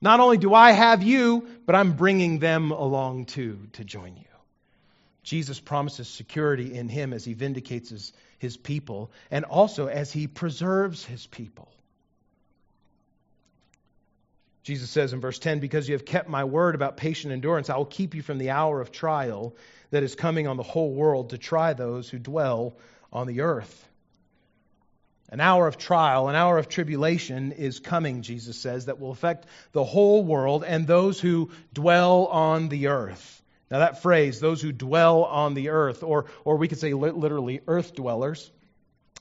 [0.00, 4.24] Not only do I have you, but I'm bringing them along too to join you.
[5.22, 10.26] Jesus promises security in him as he vindicates his, his people and also as he
[10.26, 11.68] preserves his people.
[14.62, 17.76] Jesus says in verse 10, Because you have kept my word about patient endurance, I
[17.76, 19.56] will keep you from the hour of trial
[19.90, 22.76] that is coming on the whole world to try those who dwell
[23.12, 23.88] on the earth.
[25.30, 29.46] An hour of trial, an hour of tribulation is coming, Jesus says, that will affect
[29.72, 33.42] the whole world and those who dwell on the earth.
[33.70, 37.62] Now, that phrase, those who dwell on the earth, or, or we could say literally
[37.66, 38.50] earth dwellers,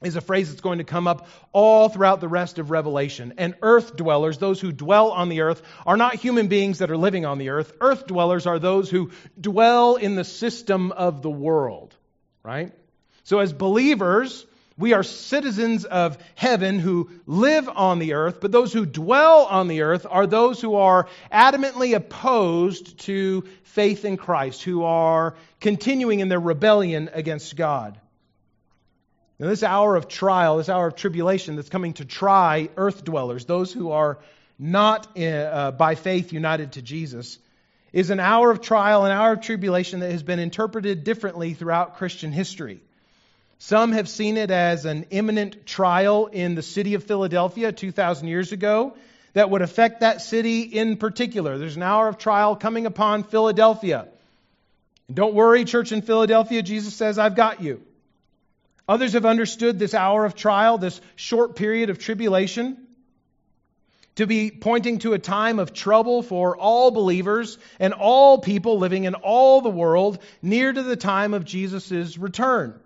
[0.02, 3.34] is a phrase that's going to come up all throughout the rest of Revelation.
[3.38, 6.98] And earth dwellers, those who dwell on the earth, are not human beings that are
[6.98, 7.72] living on the earth.
[7.80, 11.96] Earth dwellers are those who dwell in the system of the world,
[12.44, 12.74] right?
[13.24, 14.46] So as believers,
[14.78, 19.68] we are citizens of heaven who live on the earth, but those who dwell on
[19.68, 26.20] the earth are those who are adamantly opposed to faith in Christ, who are continuing
[26.20, 28.01] in their rebellion against God.
[29.42, 33.44] Now, this hour of trial, this hour of tribulation that's coming to try earth dwellers,
[33.46, 34.20] those who are
[34.60, 37.40] not uh, by faith united to Jesus,
[37.92, 41.98] is an hour of trial, an hour of tribulation that has been interpreted differently throughout
[41.98, 42.82] Christian history.
[43.58, 48.52] Some have seen it as an imminent trial in the city of Philadelphia 2,000 years
[48.52, 48.96] ago
[49.34, 51.58] that would affect that city in particular.
[51.58, 54.08] There's an hour of trial coming upon Philadelphia.
[55.08, 57.82] And don't worry, church in Philadelphia, Jesus says, I've got you.
[58.92, 62.76] Others have understood this hour of trial, this short period of tribulation,
[64.16, 69.06] to be pointing to a time of trouble for all believers and all people living
[69.06, 72.78] in all the world near to the time of Jesus' return.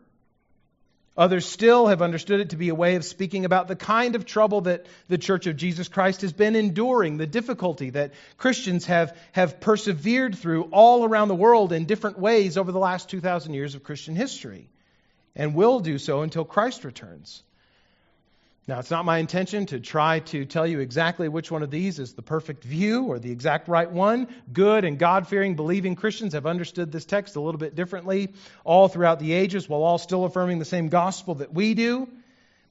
[1.17, 4.27] Others still have understood it to be a way of speaking about the kind of
[4.27, 9.17] trouble that the Church of Jesus Christ has been enduring, the difficulty that Christians have,
[9.31, 13.73] have persevered through all around the world in different ways over the last 2,000 years
[13.73, 14.69] of Christian history
[15.35, 17.43] and will do so until Christ returns.
[18.67, 21.99] Now, it's not my intention to try to tell you exactly which one of these
[21.99, 24.27] is the perfect view or the exact right one.
[24.51, 28.87] Good and God fearing, believing Christians have understood this text a little bit differently all
[28.87, 32.09] throughout the ages, while all still affirming the same gospel that we do.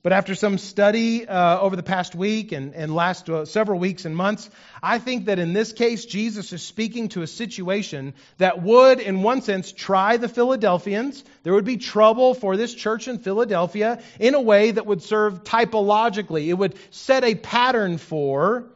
[0.04, 4.04] But after some study uh, over the past week and, and last uh, several weeks
[4.04, 4.50] and months,
[4.82, 9.22] I think that in this case, Jesus is speaking to a situation that would, in
[9.22, 11.24] one sense, try the Philadelphians.
[11.42, 15.42] There would be trouble for this church in Philadelphia in a way that would serve
[15.42, 16.48] typologically.
[16.48, 18.66] It would set a pattern for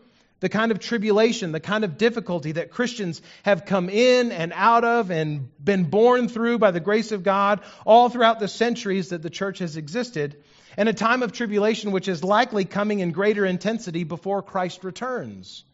[0.40, 4.84] the kind of tribulation, the kind of difficulty that Christians have come in and out
[4.84, 9.20] of and been borne through by the grace of God all throughout the centuries that
[9.20, 10.42] the church has existed,
[10.78, 15.64] and a time of tribulation which is likely coming in greater intensity before Christ returns.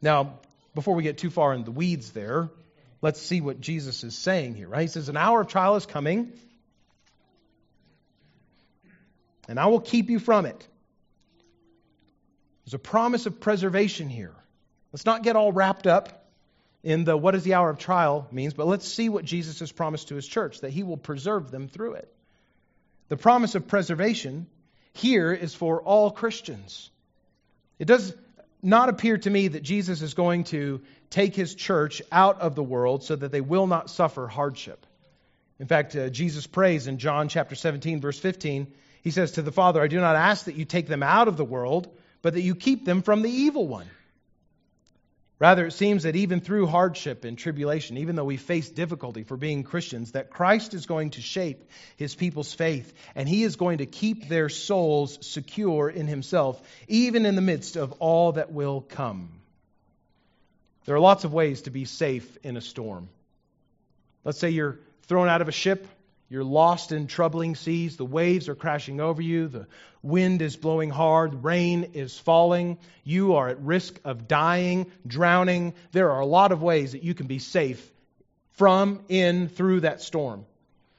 [0.00, 0.38] Now,
[0.74, 2.48] before we get too far in the weeds there,
[3.02, 4.80] let's see what Jesus is saying here, right?
[4.80, 6.32] He says, An hour of trial is coming,
[9.46, 10.66] and I will keep you from it.
[12.64, 14.34] There's a promise of preservation here.
[14.90, 16.30] Let's not get all wrapped up
[16.82, 19.70] in the what is the hour of trial means, but let's see what Jesus has
[19.70, 22.10] promised to his church, that he will preserve them through it.
[23.08, 24.46] The promise of preservation
[24.92, 26.90] here is for all Christians.
[27.78, 28.14] It does
[28.62, 32.62] not appear to me that Jesus is going to take his church out of the
[32.62, 34.86] world so that they will not suffer hardship.
[35.60, 39.52] In fact, uh, Jesus prays in John chapter 17, verse 15, he says to the
[39.52, 41.88] Father, I do not ask that you take them out of the world,
[42.22, 43.86] but that you keep them from the evil one.
[45.44, 49.36] Rather, it seems that even through hardship and tribulation, even though we face difficulty for
[49.36, 53.76] being Christians, that Christ is going to shape his people's faith, and he is going
[53.76, 58.80] to keep their souls secure in himself, even in the midst of all that will
[58.80, 59.28] come.
[60.86, 63.10] There are lots of ways to be safe in a storm.
[64.24, 65.86] Let's say you're thrown out of a ship
[66.34, 67.96] you're lost in troubling seas.
[67.96, 69.46] The waves are crashing over you.
[69.46, 69.68] The
[70.02, 71.44] wind is blowing hard.
[71.44, 72.78] Rain is falling.
[73.04, 75.74] You are at risk of dying, drowning.
[75.92, 77.88] There are a lot of ways that you can be safe
[78.54, 80.44] from, in, through that storm.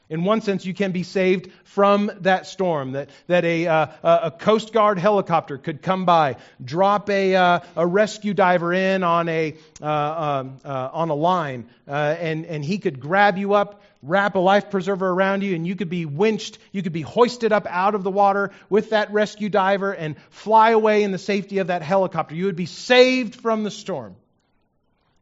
[0.07, 2.91] In one sense, you can be saved from that storm.
[2.91, 7.87] That, that a, uh, a Coast Guard helicopter could come by, drop a, uh, a
[7.87, 12.77] rescue diver in on a, uh, um, uh on a line, uh, and, and he
[12.77, 16.59] could grab you up, wrap a life preserver around you, and you could be winched,
[16.71, 20.69] you could be hoisted up out of the water with that rescue diver and fly
[20.69, 22.35] away in the safety of that helicopter.
[22.35, 24.15] You would be saved from the storm.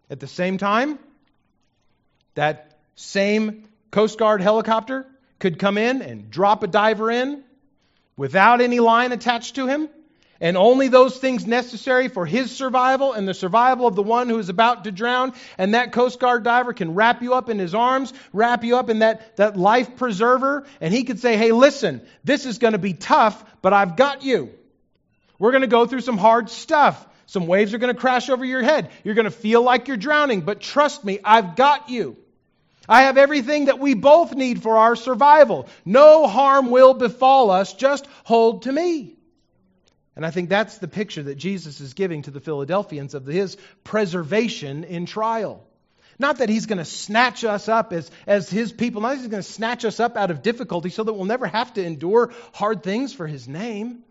[0.10, 1.00] At the same time,
[2.36, 5.06] that same Coast Guard helicopter
[5.38, 7.44] could come in and drop a diver in
[8.18, 9.88] without any line attached to him
[10.42, 14.40] and only those things necessary for his survival and the survival of the one who
[14.40, 15.34] is about to drown.
[15.60, 18.90] And that Coast Guard diver can wrap you up in his arms, wrap you up
[18.90, 22.80] in that, that life preserver, and he could say, Hey, listen, this is going to
[22.80, 24.50] be tough, but I've got you.
[25.38, 27.08] We're going to go through some hard stuff.
[27.28, 28.90] Some waves are going to crash over your head.
[29.04, 32.18] You're going to feel like you're drowning, but trust me, I've got you.
[32.88, 35.68] I have everything that we both need for our survival.
[35.86, 37.74] No harm will befall us.
[37.74, 39.16] Just hold to me.
[40.16, 43.58] And I think that's the picture that Jesus is giving to the Philadelphians of his
[43.84, 45.66] preservation in trial.
[46.20, 49.28] Not that he's going to snatch us up as, as his people, not that he's
[49.28, 52.32] going to snatch us up out of difficulty so that we'll never have to endure
[52.54, 54.04] hard things for his name.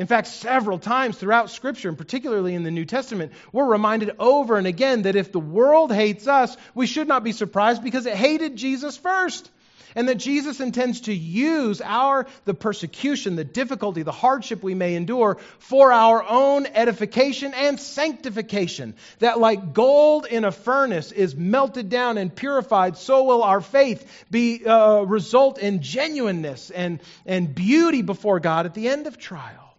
[0.00, 4.56] In fact, several times throughout Scripture, and particularly in the New Testament, we're reminded over
[4.56, 8.14] and again that if the world hates us, we should not be surprised because it
[8.14, 9.50] hated Jesus first
[9.94, 14.94] and that Jesus intends to use our the persecution, the difficulty, the hardship we may
[14.94, 18.94] endure for our own edification and sanctification.
[19.18, 24.10] That like gold in a furnace is melted down and purified, so will our faith
[24.30, 29.69] be uh, result in genuineness and, and beauty before God at the end of trial.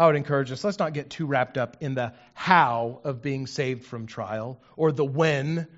[0.00, 3.46] I would encourage us, let's not get too wrapped up in the how of being
[3.46, 5.68] saved from trial or the when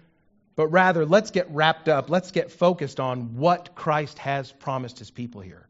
[0.55, 5.11] but rather let's get wrapped up, let's get focused on what Christ has promised his
[5.11, 5.67] people here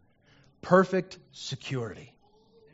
[0.60, 2.12] perfect security.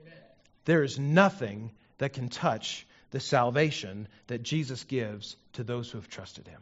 [0.03, 0.19] Amen.
[0.65, 6.09] There is nothing that can touch the salvation that Jesus gives to those who have
[6.09, 6.61] trusted him.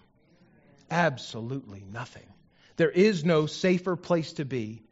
[0.90, 2.26] Absolutely nothing.
[2.76, 4.82] There is no safer place to be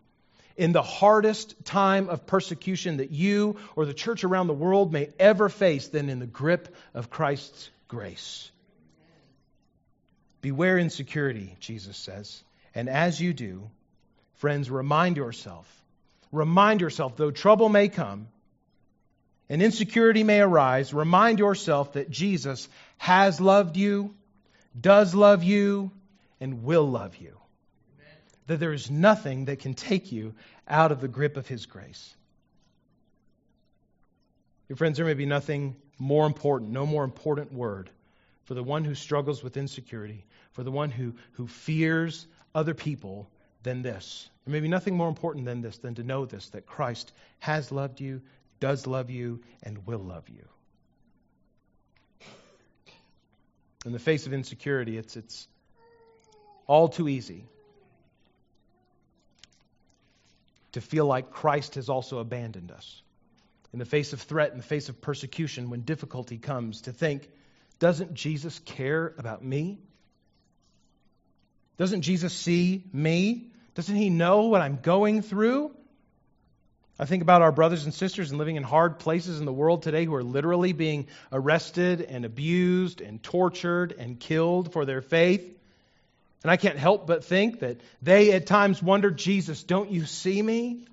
[0.57, 5.09] in the hardest time of persecution that you or the church around the world may
[5.19, 8.51] ever face than in the grip of Christ's grace.
[10.41, 12.43] Beware insecurity, Jesus says.
[12.75, 13.69] And as you do,
[14.35, 15.67] friends, remind yourself,
[16.31, 18.29] remind yourself, though trouble may come
[19.49, 24.15] and insecurity may arise, remind yourself that Jesus has loved you,
[24.79, 25.91] does love you,
[26.41, 27.37] and will love you.
[28.47, 30.35] That there is nothing that can take you
[30.69, 32.15] out of the grip of his grace.
[34.69, 37.91] Your friends, there may be nothing more important, no more important word
[38.45, 43.29] for the one who struggles with insecurity for the one who, who fears other people
[43.65, 44.29] than this.
[44.47, 47.73] There may be nothing more important than this, than to know this, that Christ has
[47.73, 48.23] loved you,
[48.61, 50.47] does love you, and will love you.
[53.85, 55.49] In the face of insecurity, it's, it's
[56.67, 57.45] all too easy
[60.75, 63.03] to feel like Christ has also abandoned us.
[63.73, 67.29] In the face of threat, in the face of persecution, when difficulty comes, to think,
[67.79, 69.79] doesn't Jesus care about me?
[71.77, 73.51] Doesn't Jesus see me?
[73.75, 75.73] Doesn't he know what I'm going through?
[76.99, 79.83] I think about our brothers and sisters and living in hard places in the world
[79.83, 85.54] today who are literally being arrested and abused and tortured and killed for their faith.
[86.45, 90.41] And I can't help but think that they at times wonder, Jesus, don't you see
[90.41, 90.85] me?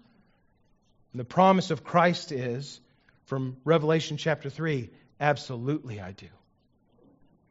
[1.12, 2.80] And the promise of Christ is
[3.26, 4.90] from Revelation chapter 3
[5.20, 6.28] absolutely I do.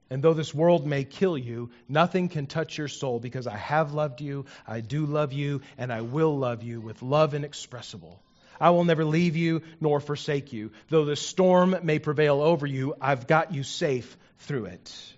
[0.09, 3.93] And though this world may kill you, nothing can touch your soul because I have
[3.93, 8.21] loved you, I do love you, and I will love you with love inexpressible.
[8.59, 10.73] I will never leave you nor forsake you.
[10.89, 15.15] Though the storm may prevail over you, I've got you safe through it.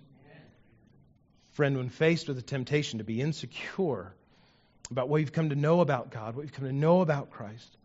[1.53, 4.13] Friend, when faced with the temptation to be insecure
[4.89, 7.77] about what you've come to know about God, what you've come to know about Christ,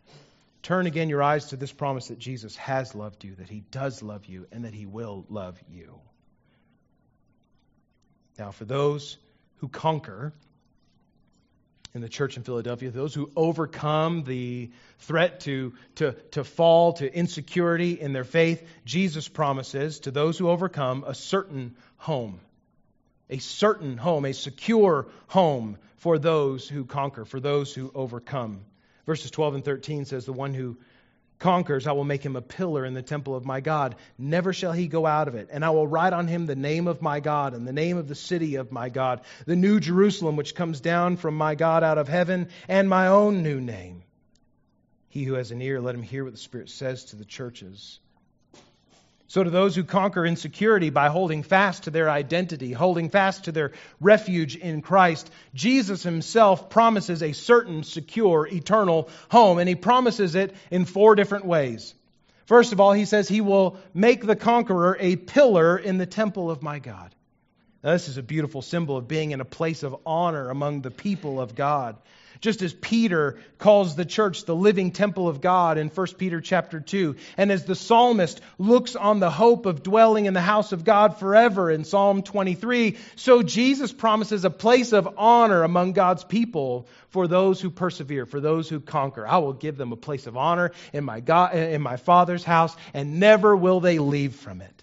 [0.62, 4.02] turn again your eyes to this promise that Jesus has loved you, that he does
[4.02, 6.00] love you, and that he will love you.
[8.38, 9.18] Now, for those
[9.56, 10.32] who conquer,
[11.94, 17.12] in the church in Philadelphia, those who overcome the threat to, to, to fall to
[17.12, 22.40] insecurity in their faith, Jesus promises to those who overcome a certain home.
[23.30, 28.60] A certain home, a secure home for those who conquer, for those who overcome.
[29.06, 30.76] Verses 12 and 13 says, The one who
[31.38, 33.96] conquers, I will make him a pillar in the temple of my God.
[34.18, 35.48] Never shall he go out of it.
[35.50, 38.08] And I will write on him the name of my God and the name of
[38.08, 41.98] the city of my God, the new Jerusalem which comes down from my God out
[41.98, 44.02] of heaven, and my own new name.
[45.08, 47.98] He who has an ear, let him hear what the Spirit says to the churches.
[49.30, 53.52] So, to those who conquer insecurity by holding fast to their identity, holding fast to
[53.52, 59.58] their refuge in Christ, Jesus himself promises a certain, secure, eternal home.
[59.58, 61.94] And he promises it in four different ways.
[62.46, 66.50] First of all, he says he will make the conqueror a pillar in the temple
[66.50, 67.14] of my God.
[67.84, 70.90] Now, this is a beautiful symbol of being in a place of honor among the
[70.90, 71.96] people of God
[72.40, 76.80] just as Peter calls the church the living temple of God in 1 Peter chapter
[76.80, 80.84] 2, and as the psalmist looks on the hope of dwelling in the house of
[80.84, 86.86] God forever in Psalm 23, so Jesus promises a place of honor among God's people
[87.10, 89.26] for those who persevere, for those who conquer.
[89.26, 92.76] I will give them a place of honor in my God in my Father's house,
[92.94, 94.82] and never will they leave from it.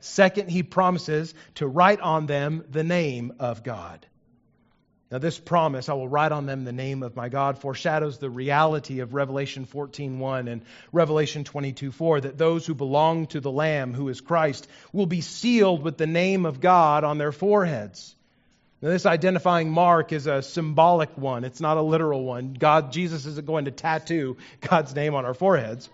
[0.00, 4.06] Second, he promises to write on them the name of God.
[5.10, 8.28] Now, this promise, I will write on them the name of my God, foreshadows the
[8.28, 14.10] reality of Revelation 14.1 and Revelation 22.4, that those who belong to the Lamb, who
[14.10, 18.14] is Christ, will be sealed with the name of God on their foreheads.
[18.82, 21.44] Now, this identifying mark is a symbolic one.
[21.44, 22.52] It's not a literal one.
[22.52, 25.88] God, Jesus isn't going to tattoo God's name on our foreheads.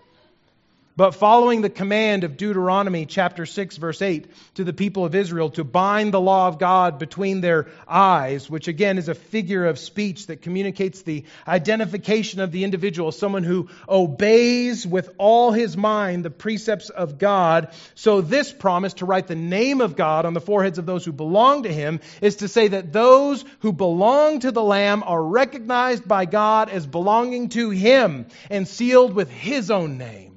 [0.97, 5.49] But following the command of Deuteronomy chapter 6, verse 8, to the people of Israel
[5.49, 9.77] to bind the law of God between their eyes, which again is a figure of
[9.77, 15.75] speech that communicates the identification of the individual, as someone who obeys with all his
[15.75, 17.73] mind the precepts of God.
[17.95, 21.11] So, this promise to write the name of God on the foreheads of those who
[21.11, 26.07] belong to him is to say that those who belong to the Lamb are recognized
[26.07, 30.34] by God as belonging to him and sealed with his own name.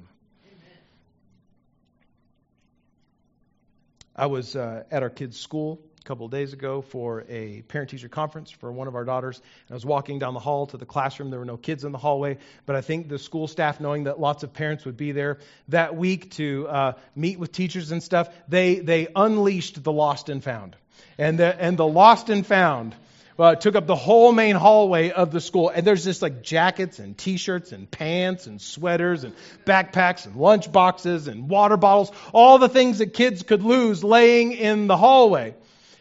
[4.19, 7.89] I was uh, at our kids' school a couple of days ago for a parent
[7.89, 9.37] teacher conference for one of our daughters.
[9.37, 11.29] And I was walking down the hall to the classroom.
[11.29, 14.19] There were no kids in the hallway, but I think the school staff, knowing that
[14.19, 15.37] lots of parents would be there
[15.69, 20.43] that week to uh, meet with teachers and stuff, they, they unleashed the lost and
[20.43, 20.75] found.
[21.17, 22.95] And the, and the lost and found
[23.39, 25.69] uh, took up the whole main hallway of the school.
[25.69, 29.33] And there's just like jackets and t shirts and pants and sweaters and
[29.65, 34.51] backpacks and lunch boxes and water bottles, all the things that kids could lose laying
[34.51, 35.55] in the hallway.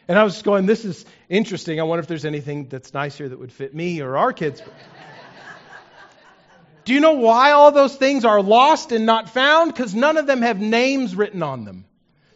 [0.08, 1.78] And I was going, this is interesting.
[1.78, 4.62] I wonder if there's anything that's nice here that would fit me or our kids.
[6.86, 9.74] Do you know why all those things are lost and not found?
[9.74, 11.84] Because none of them have names written on them.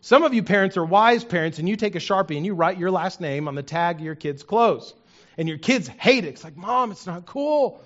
[0.04, 2.76] Some of you parents are wise parents and you take a Sharpie and you write
[2.76, 4.92] your last name on the tag of your kid's clothes.
[5.38, 6.28] And your kids hate it.
[6.28, 7.80] It's like, Mom, it's not cool.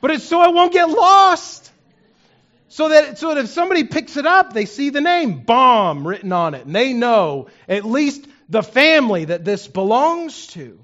[0.00, 1.70] But it's so it won't get lost.
[2.68, 6.32] So that, so that if somebody picks it up, they see the name bomb written
[6.32, 6.66] on it.
[6.66, 10.80] And they know at least the family that this belongs to.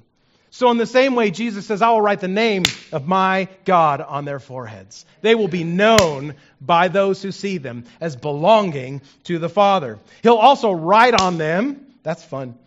[0.53, 4.01] So, in the same way, Jesus says, I will write the name of my God
[4.01, 5.07] on their foreheads.
[5.21, 10.01] They will be known by those who see them as belonging to the Father.
[10.23, 12.59] He'll also write on them, that's fun.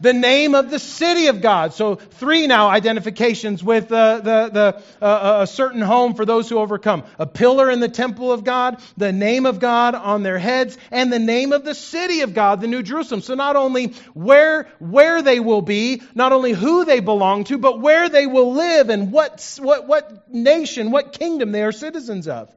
[0.00, 1.72] The name of the city of God.
[1.72, 6.58] So three now identifications with uh, the, the, uh, a certain home for those who
[6.58, 7.04] overcome.
[7.18, 11.12] A pillar in the temple of God, the name of God on their heads, and
[11.12, 13.20] the name of the city of God, the New Jerusalem.
[13.20, 17.80] So not only where, where they will be, not only who they belong to, but
[17.80, 22.50] where they will live and what, what, what nation, what kingdom they are citizens of.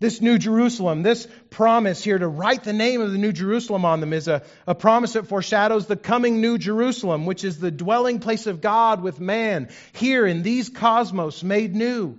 [0.00, 3.98] This New Jerusalem, this promise here to write the name of the New Jerusalem on
[3.98, 8.20] them is a, a promise that foreshadows the coming New Jerusalem, which is the dwelling
[8.20, 12.16] place of God with man here in these cosmos made new.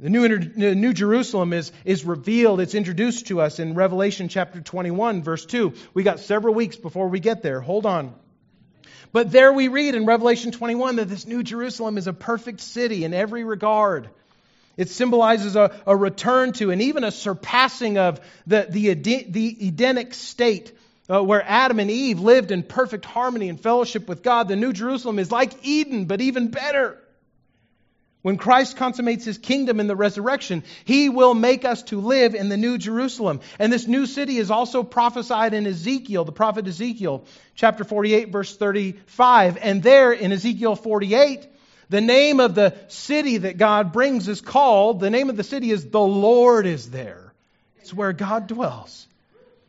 [0.00, 5.22] The New, New Jerusalem is, is revealed, it's introduced to us in Revelation chapter 21,
[5.22, 5.74] verse 2.
[5.94, 7.60] We got several weeks before we get there.
[7.60, 8.12] Hold on.
[9.12, 13.04] But there we read in Revelation 21 that this New Jerusalem is a perfect city
[13.04, 14.10] in every regard.
[14.76, 20.14] It symbolizes a, a return to and even a surpassing of the, the, the Edenic
[20.14, 20.72] state
[21.08, 24.48] uh, where Adam and Eve lived in perfect harmony and fellowship with God.
[24.48, 26.98] The New Jerusalem is like Eden, but even better.
[28.22, 32.48] When Christ consummates his kingdom in the resurrection, he will make us to live in
[32.48, 33.40] the New Jerusalem.
[33.58, 38.56] And this new city is also prophesied in Ezekiel, the prophet Ezekiel, chapter 48, verse
[38.56, 39.58] 35.
[39.60, 41.46] And there in Ezekiel 48,
[41.88, 45.70] the name of the city that God brings is called, the name of the city
[45.70, 47.32] is The Lord is there.
[47.80, 49.06] It's where God dwells.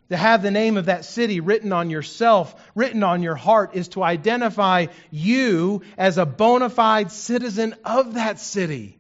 [0.10, 3.88] To have the name of that city written on yourself, written on your heart, is
[3.90, 8.95] to identify you as a bona fide citizen of that city.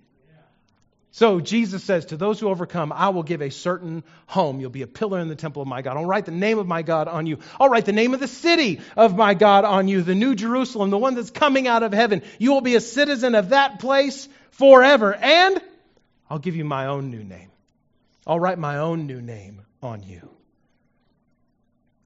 [1.15, 4.59] So Jesus says, To those who overcome, I will give a certain home.
[4.59, 5.95] You'll be a pillar in the temple of my God.
[5.95, 7.39] I'll write the name of my God on you.
[7.57, 10.89] I'll write the name of the city of my God on you, the new Jerusalem,
[10.89, 12.21] the one that's coming out of heaven.
[12.37, 15.13] You will be a citizen of that place forever.
[15.15, 15.61] And
[16.29, 17.49] I'll give you my own new name.
[18.27, 20.29] I'll write my own new name on you.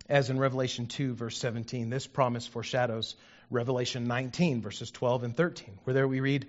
[0.07, 3.15] As in Revelation 2, verse 17, this promise foreshadows
[3.49, 6.45] Revelation 19, verses 12 and 13, where there we read,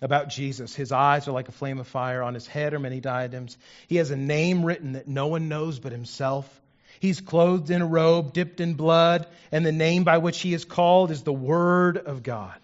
[0.00, 0.74] about Jesus.
[0.74, 2.22] His eyes are like a flame of fire.
[2.22, 3.56] On his head are many diadems.
[3.88, 6.60] He has a name written that no one knows but himself.
[7.00, 10.64] He's clothed in a robe dipped in blood, and the name by which he is
[10.64, 12.58] called is the Word of God.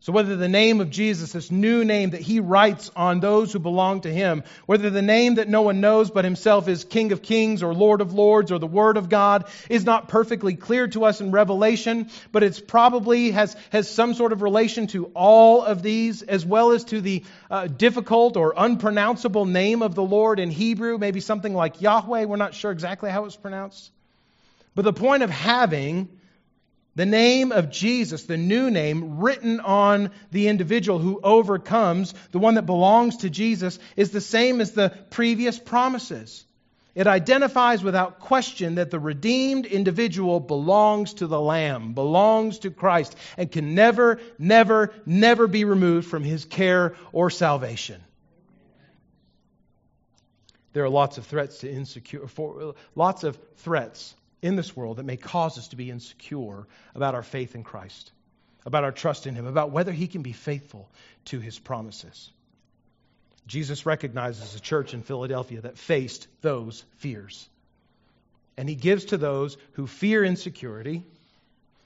[0.00, 3.58] So, whether the name of Jesus, this new name that he writes on those who
[3.58, 7.20] belong to him, whether the name that no one knows but himself is King of
[7.20, 11.04] Kings or Lord of Lords or the Word of God, is not perfectly clear to
[11.04, 15.82] us in Revelation, but it's probably has, has some sort of relation to all of
[15.82, 20.52] these, as well as to the uh, difficult or unpronounceable name of the Lord in
[20.52, 22.26] Hebrew, maybe something like Yahweh.
[22.26, 23.90] We're not sure exactly how it's pronounced.
[24.76, 26.08] But the point of having
[26.98, 32.54] the name of Jesus, the new name written on the individual who overcomes, the one
[32.54, 36.44] that belongs to Jesus, is the same as the previous promises.
[36.96, 43.14] It identifies without question that the redeemed individual belongs to the Lamb, belongs to Christ,
[43.36, 48.02] and can never, never, never be removed from his care or salvation.
[50.72, 55.04] There are lots of threats to insecure, for, lots of threats in this world that
[55.04, 58.12] may cause us to be insecure about our faith in Christ,
[58.64, 60.88] about our trust in Him, about whether He can be faithful
[61.26, 62.30] to His promises.
[63.46, 67.48] Jesus recognizes a church in Philadelphia that faced those fears.
[68.56, 71.02] And He gives to those who fear insecurity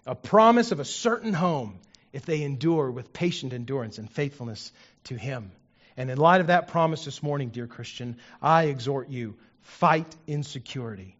[0.07, 1.79] a promise of a certain home
[2.13, 4.73] if they endure with patient endurance and faithfulness
[5.05, 5.53] to Him.
[5.97, 11.17] And in light of that promise this morning, dear Christian, I exhort you fight insecurity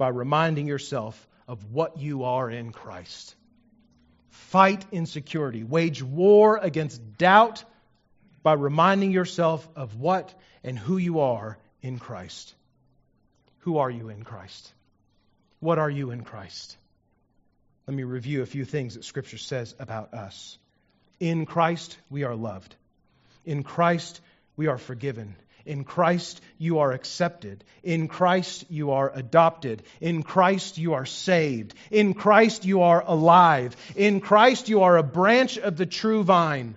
[0.00, 3.34] by reminding yourself of what you are in Christ.
[4.30, 5.62] Fight insecurity.
[5.62, 7.62] Wage war against doubt
[8.42, 10.32] by reminding yourself of what
[10.64, 12.54] and who you are in Christ.
[13.58, 14.72] Who are you in Christ?
[15.58, 16.78] What are you in Christ?
[17.86, 20.56] Let me review a few things that Scripture says about us.
[21.18, 22.74] In Christ, we are loved.
[23.44, 24.22] In Christ,
[24.56, 25.36] we are forgiven.
[25.64, 27.64] In Christ, you are accepted.
[27.82, 29.82] In Christ, you are adopted.
[30.00, 31.74] In Christ, you are saved.
[31.90, 33.76] In Christ, you are alive.
[33.96, 36.76] In Christ, you are a branch of the true vine.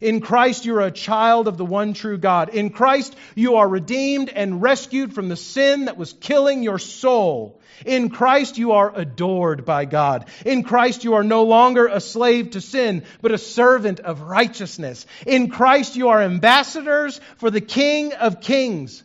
[0.00, 2.48] In Christ, you are a child of the one true God.
[2.48, 7.60] In Christ, you are redeemed and rescued from the sin that was killing your soul.
[7.84, 10.26] In Christ, you are adored by God.
[10.46, 15.06] In Christ, you are no longer a slave to sin, but a servant of righteousness.
[15.26, 19.02] In Christ, you are ambassadors for the King of kings.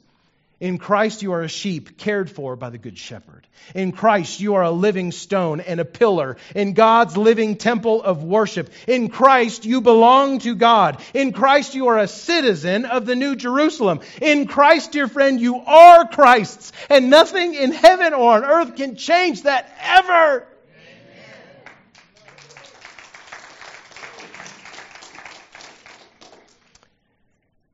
[0.61, 3.45] In Christ, you are a sheep cared for by the Good Shepherd.
[3.73, 8.23] In Christ, you are a living stone and a pillar in God's living temple of
[8.23, 8.69] worship.
[8.87, 11.01] In Christ, you belong to God.
[11.13, 13.99] In Christ, you are a citizen of the New Jerusalem.
[14.21, 18.95] In Christ, dear friend, you are Christ's, and nothing in heaven or on earth can
[18.95, 20.47] change that ever.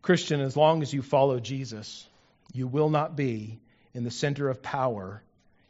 [0.02, 2.08] Christian, as long as you follow Jesus,
[2.54, 3.60] you will not be
[3.94, 5.22] in the center of power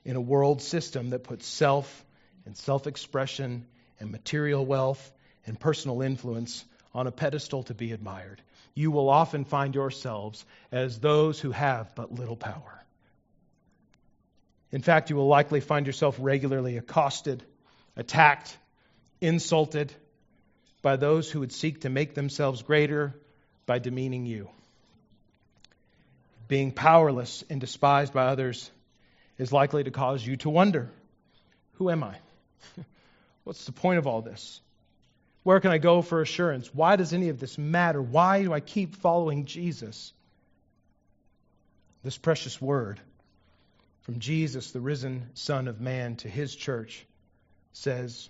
[0.03, 2.05] in a world system that puts self
[2.45, 3.65] and self expression
[3.99, 5.11] and material wealth
[5.45, 8.41] and personal influence on a pedestal to be admired.
[8.73, 12.83] You will often find yourselves as those who have but little power.
[14.71, 17.43] In fact, you will likely find yourself regularly accosted,
[17.97, 18.57] attacked,
[19.19, 19.93] insulted
[20.81, 23.13] by those who would seek to make themselves greater
[23.65, 24.49] by demeaning you.
[26.51, 28.69] Being powerless and despised by others
[29.37, 30.91] is likely to cause you to wonder
[31.75, 32.17] who am I?
[33.45, 34.59] What's the point of all this?
[35.43, 36.69] Where can I go for assurance?
[36.75, 38.01] Why does any of this matter?
[38.01, 40.11] Why do I keep following Jesus?
[42.03, 42.99] This precious word
[44.01, 47.05] from Jesus, the risen Son of Man, to his church
[47.71, 48.29] says,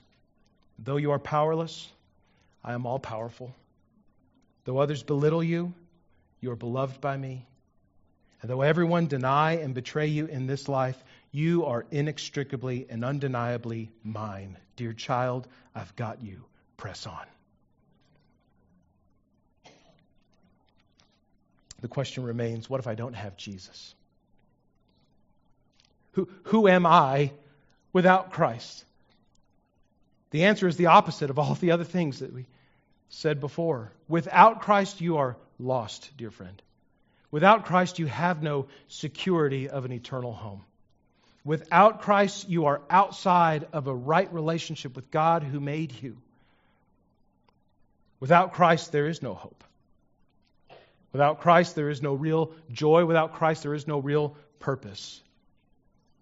[0.77, 1.91] Though you are powerless,
[2.63, 3.51] I am all powerful.
[4.65, 5.73] Though others belittle you,
[6.39, 7.47] you are beloved by me.
[8.41, 13.91] And though everyone deny and betray you in this life, you are inextricably and undeniably
[14.03, 14.57] mine.
[14.75, 16.43] Dear child, I've got you.
[16.75, 17.25] Press on.
[21.81, 23.93] The question remains what if I don't have Jesus?
[26.13, 27.31] Who, who am I
[27.93, 28.83] without Christ?
[30.31, 32.45] The answer is the opposite of all the other things that we
[33.09, 33.91] said before.
[34.07, 36.61] Without Christ, you are lost, dear friend.
[37.31, 40.63] Without Christ, you have no security of an eternal home.
[41.43, 46.17] Without Christ, you are outside of a right relationship with God who made you.
[48.19, 49.63] Without Christ, there is no hope.
[51.11, 53.05] Without Christ, there is no real joy.
[53.05, 55.19] Without Christ, there is no real purpose.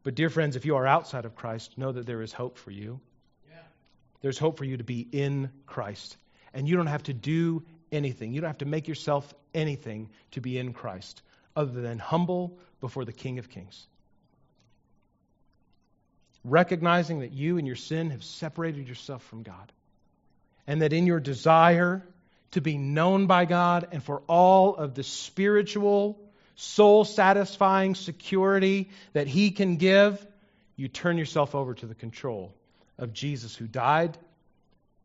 [0.03, 2.72] But, dear friends, if you are outside of Christ, know that there is hope for
[2.72, 3.01] you.
[3.49, 3.57] Yeah.
[4.22, 6.16] There's hope for you to be in Christ.
[6.53, 10.41] And you don't have to do anything, you don't have to make yourself anything to
[10.41, 11.22] be in Christ
[11.55, 13.86] other than humble before the King of Kings.
[16.43, 19.72] Recognizing that you and your sin have separated yourself from God.
[20.66, 22.03] And that in your desire
[22.51, 26.20] to be known by God and for all of the spiritual
[26.55, 30.26] soul satisfying security that He can give,
[30.76, 32.53] you turn yourself over to the control
[32.97, 34.18] of Jesus, who died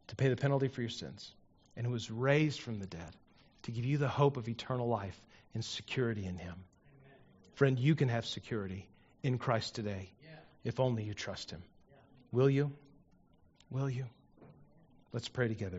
[0.09, 1.31] to pay the penalty for your sins
[1.77, 3.17] and who was raised from the dead
[3.65, 5.21] to give you the hope of eternal life
[5.55, 6.55] and security in Him.
[6.55, 7.19] Amen.
[7.55, 8.89] Friend, you can have security
[9.23, 10.31] in Christ today yeah.
[10.65, 11.63] if only you trust Him.
[11.91, 11.97] Yeah.
[12.33, 12.73] Will you?
[13.71, 14.05] Will you?
[15.13, 15.73] Let's pray together.